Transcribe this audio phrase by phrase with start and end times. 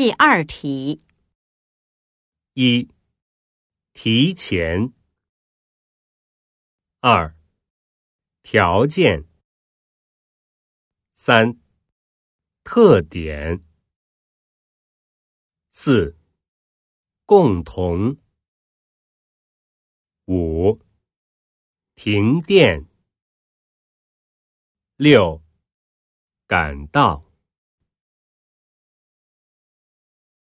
[0.00, 1.04] 第二题。
[2.54, 2.88] 一。
[3.92, 4.94] 提前。
[7.00, 7.36] 二。
[8.42, 9.28] 条件。
[11.12, 11.60] 三。
[12.64, 13.62] 特点。
[15.70, 16.16] 四。
[17.26, 18.16] 共同。
[20.24, 20.80] 五。
[21.94, 22.86] 停电。
[24.96, 25.42] 六。
[26.46, 27.29] 感到。